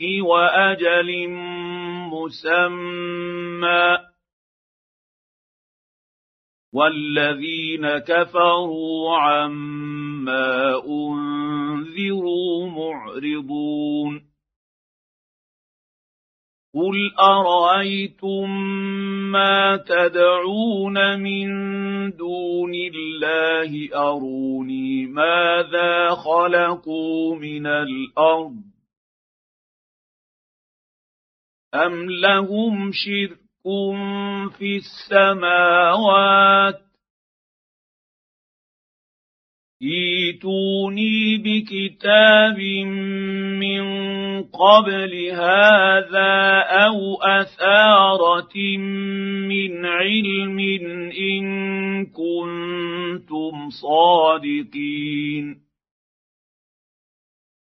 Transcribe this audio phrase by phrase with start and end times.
[0.00, 1.28] واجل
[2.14, 3.98] مسمى
[6.74, 14.28] والذين كفروا عما انذروا معرضون
[16.74, 18.50] قل ارايتم
[19.32, 21.48] ما تدعون من
[22.10, 23.70] دون الله
[24.08, 28.68] اروني ماذا خلقوا من الارض
[31.74, 33.38] أم لهم شرك
[34.58, 36.80] في السماوات
[39.82, 42.58] ايتوني بكتاب
[43.60, 43.88] من
[44.42, 48.78] قبل هذا او اثاره
[49.48, 50.58] من علم
[51.20, 51.44] ان
[52.06, 55.67] كنتم صادقين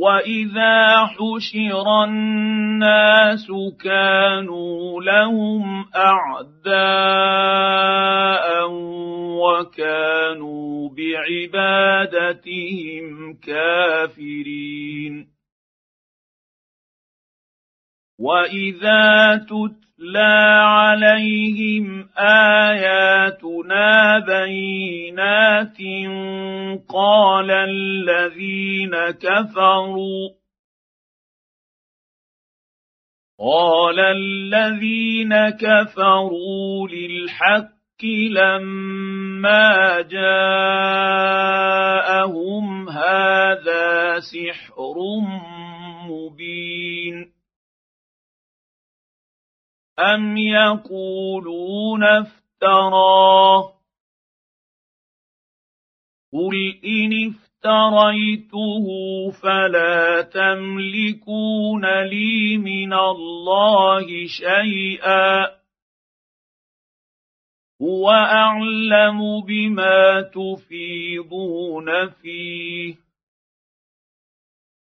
[0.00, 3.46] واذا حشر الناس
[3.84, 8.70] كانوا لهم اعداء
[9.40, 15.37] وكانوا بعبادتهم كافرين
[18.20, 25.76] واذا تتلى عليهم اياتنا بينات
[26.88, 30.28] قال الذين كفروا
[33.40, 44.94] قال الذين كفروا للحق لما جاءهم هذا سحر
[46.08, 47.37] مبين
[49.98, 53.72] أم يقولون افتراه
[56.32, 58.84] قل إن افتريته
[59.30, 65.46] فلا تملكون لي من الله شيئا
[67.82, 73.07] هو أعلم بما تفيضون فيه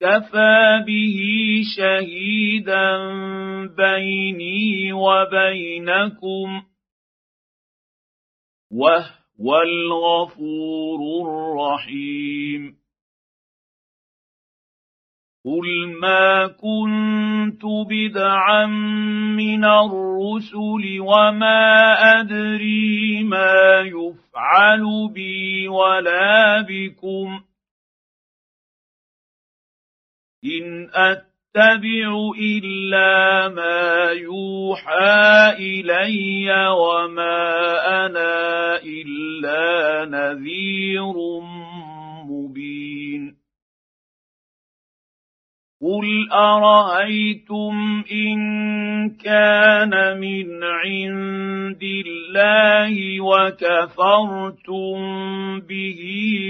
[0.00, 1.20] كفى به
[1.76, 2.90] شهيدا
[3.66, 6.62] بيني وبينكم
[8.70, 12.76] وهو الغفور الرحيم
[15.44, 18.66] قل ما كنت بدعا
[19.36, 23.54] من الرسل وما ادري ما
[23.84, 27.47] يفعل بي ولا بكم
[30.44, 37.40] إن أتبع إلا ما يوحى إلي وما
[38.06, 39.66] أنا إلا
[40.04, 41.16] نذير
[42.30, 43.34] مبين
[45.82, 48.38] قل أرأيتم إن
[49.24, 54.94] كان من عند الله وكفرتم
[55.60, 56.00] به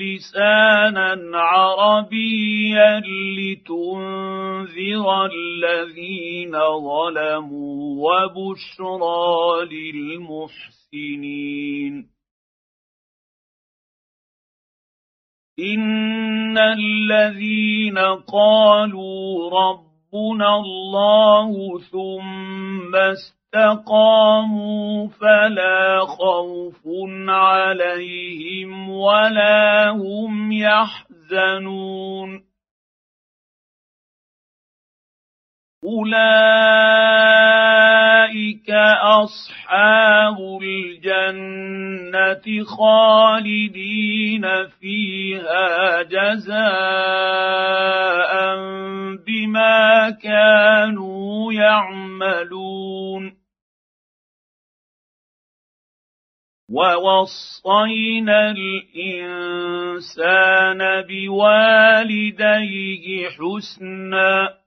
[0.00, 3.02] لسانا عربيا
[3.38, 6.52] لتنذر الذين
[6.82, 7.74] ظلموا
[8.04, 9.40] وبشرى
[9.70, 12.11] للمحسنين
[15.60, 17.98] ان الذين
[18.32, 26.80] قالوا ربنا الله ثم استقاموا فلا خوف
[27.28, 32.51] عليهم ولا هم يحزنون
[35.84, 38.70] اولئك
[39.02, 44.46] اصحاب الجنه خالدين
[44.80, 48.32] فيها جزاء
[49.26, 53.34] بما كانوا يعملون
[56.70, 64.61] ووصينا الانسان بوالديه حسنا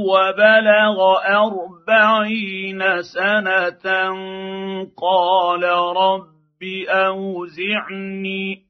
[0.07, 3.83] وبلغ أربعين سنة
[4.97, 5.63] قال
[5.97, 8.63] رب أوزعني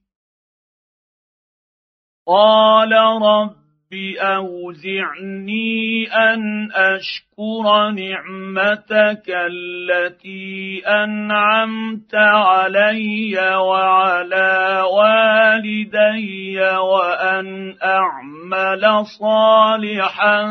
[2.26, 2.92] قال
[3.22, 5.80] رب رب أوزعني
[6.12, 6.42] أن
[6.72, 20.44] أشكر نعمتك التي أنعمت علي وعلى والدي وأن أعمل صالحا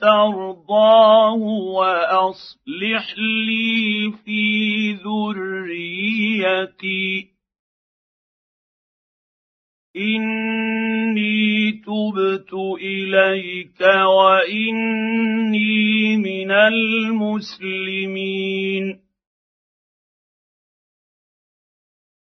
[0.00, 1.32] ترضاه
[1.72, 4.62] وأصلح لي في
[4.92, 7.30] ذريتي
[9.96, 12.50] إني تبت
[12.82, 13.80] إليك
[14.20, 19.00] وإني من المسلمين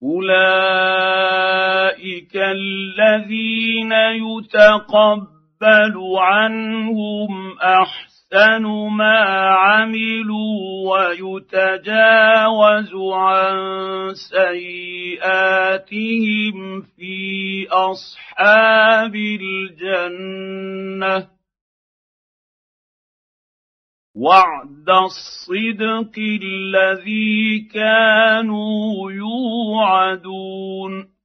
[0.02, 9.18] أولئك الذين يتقبل عنهم أحسن يحسن ما
[9.50, 10.54] عملوا
[11.00, 13.56] ويتجاوز عن
[14.14, 16.56] سيئاتهم
[16.96, 21.28] في اصحاب الجنه
[24.14, 31.19] وعد الصدق الذي كانوا يوعدون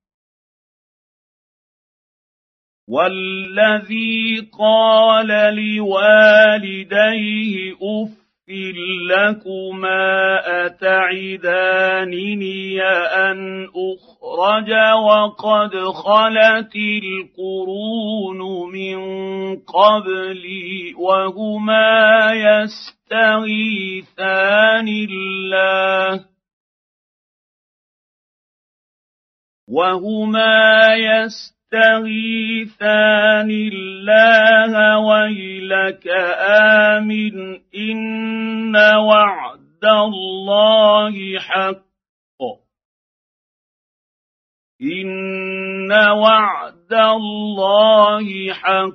[2.90, 8.10] والذي قال لوالديه اف
[9.10, 12.82] لكما اتعدانني
[13.30, 14.70] ان اخرج
[15.06, 18.42] وقد خلت القرون
[18.74, 19.00] من
[19.56, 20.63] قبلي
[21.00, 21.94] وهما
[22.34, 26.15] يستغيثان الله
[29.68, 36.08] وهما يستغيثان تستغيثان الله ويلك
[36.50, 41.86] آمن إن وعد الله حق
[44.82, 48.89] إن وعد الله حق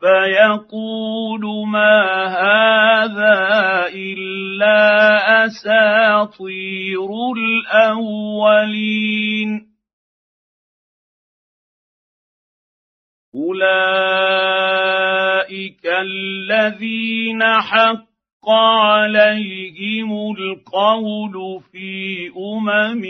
[0.00, 4.88] فيقول ما هذا إلا
[5.46, 9.65] أساطير الأولين
[13.36, 23.02] اولئك الذين حق عليهم القول في امم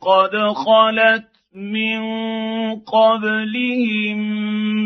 [0.00, 0.34] قد
[0.66, 2.00] خلت من
[2.80, 4.18] قبلهم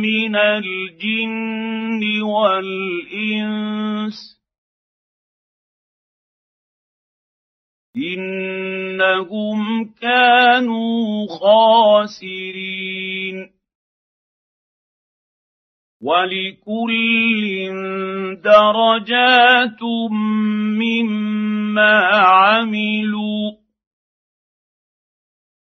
[0.00, 4.38] من الجن والانس
[7.96, 13.52] انهم كانوا خاسرين
[16.02, 17.46] ولكل
[18.44, 19.82] درجات
[20.82, 23.52] مما عملوا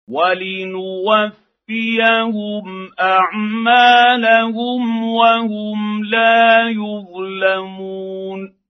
[0.07, 8.60] ولنوفيهم اعمالهم وهم لا يظلمون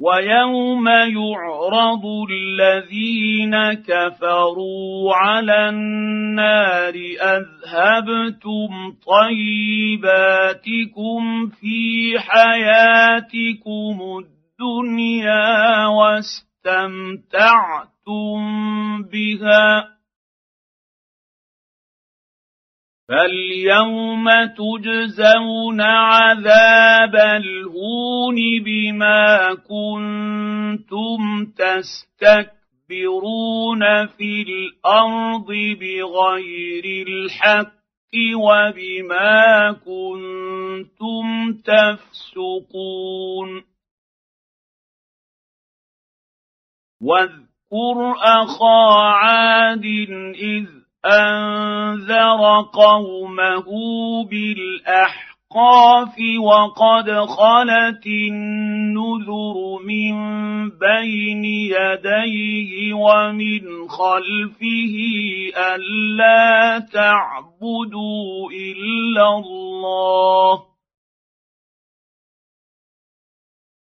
[0.00, 17.12] ويوم يعرض الذين كفروا على النار اذهبتم طيباتكم في حياتكم الدنيا واستمتعتم
[19.12, 19.99] بها
[23.10, 35.46] فاليوم تجزون عذاب الهون بما كنتم تستكبرون في الارض
[35.80, 37.70] بغير الحق
[38.34, 43.64] وبما كنتم تفسقون
[47.02, 49.84] واذكر اخا عاد
[50.34, 53.66] اذ أنذر قومه
[54.30, 56.14] بالأحقاف
[56.44, 60.16] وقد خلت النذر من
[60.68, 64.94] بين يديه ومن خلفه
[65.76, 70.62] ألا تعبدوا إلا الله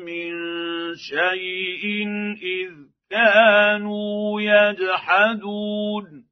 [0.04, 0.34] من
[0.96, 1.82] شيء
[2.42, 2.72] إذ
[3.10, 6.26] كانوا يجحدون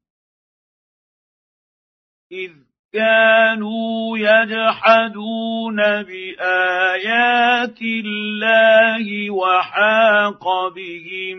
[2.32, 2.52] إذ
[2.92, 11.38] كانوا يجحدون بايات الله وحاق بهم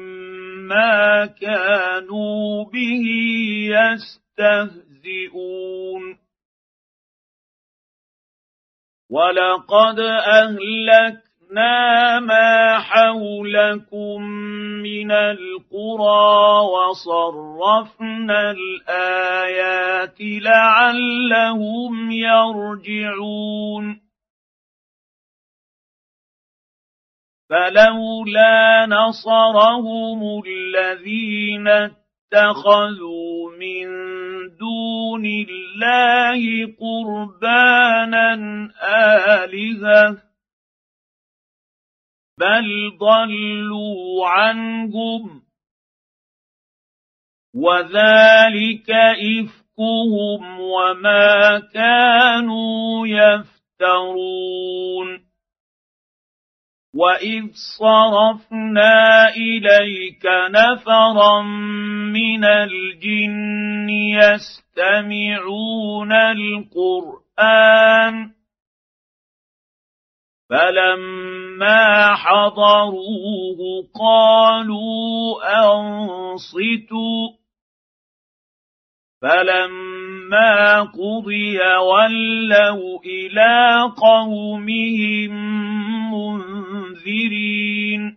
[0.67, 3.03] ما كانوا به
[3.67, 6.17] يستهزئون
[9.11, 14.21] ولقد اهلك أهلكنا ما حولكم
[14.83, 23.99] من القرى وصرفنا الآيات لعلهم يرجعون
[27.49, 33.87] فلولا نصرهم الذين اتخذوا من
[34.59, 38.33] دون الله قربانا
[39.43, 40.26] آلهه
[42.39, 45.41] بل ضلوا عنهم
[47.55, 55.27] وذلك افكهم وما كانوا يفترون
[56.95, 57.43] واذ
[57.79, 61.41] صرفنا اليك نفرا
[62.13, 68.36] من الجن يستمعون القران
[70.49, 73.59] فلما حضروه
[73.99, 77.29] قالوا انصتوا
[79.21, 85.33] فلما قضي ولوا الى قومهم
[86.13, 88.16] منذرين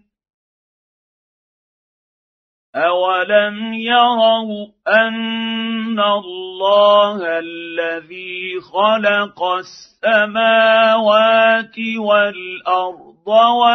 [2.75, 13.11] أولم يروا أن الله الذي خلق السماوات والأرض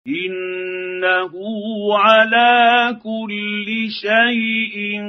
[0.07, 1.33] انه
[1.91, 3.65] على كل
[4.01, 5.01] شيء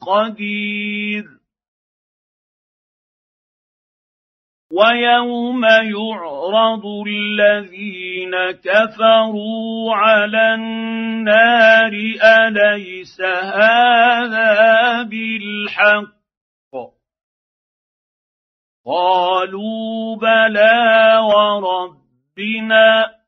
[0.00, 1.24] قدير
[4.72, 11.92] ويوم يعرض الذين كفروا على النار
[12.48, 13.20] اليس
[13.52, 16.20] هذا بالحق
[18.86, 20.88] قالوا بلى
[21.22, 23.19] وربنا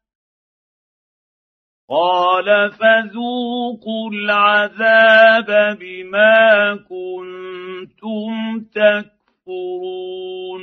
[1.94, 8.30] قال فذوقوا العذاب بما كنتم
[8.74, 10.62] تكفرون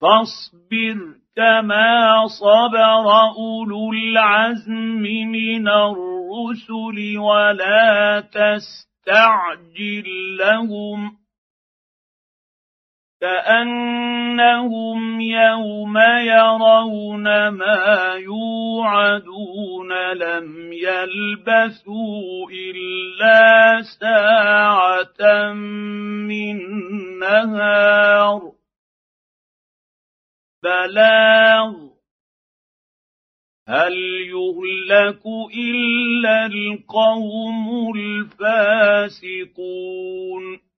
[0.00, 0.98] فاصبر
[1.36, 10.08] كما صبر اولو العزم من الرسل ولا تستعجل
[10.38, 11.00] لهم
[13.20, 26.58] كأنهم يوم يرون ما يوعدون لم يلبثوا إلا ساعة من
[27.18, 28.52] نهار
[30.62, 31.74] بلاغ
[33.68, 33.92] هل
[34.28, 35.22] يهلك
[35.56, 40.69] إلا القوم الفاسقون